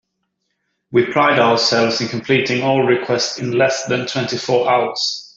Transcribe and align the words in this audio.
We 0.91 1.05
pride 1.11 1.37
ourselves 1.37 2.01
in 2.01 2.07
completing 2.07 2.63
all 2.63 2.81
requests 2.81 3.37
in 3.37 3.51
less 3.51 3.85
than 3.85 4.07
twenty 4.07 4.35
four 4.35 4.67
hours. 4.67 5.29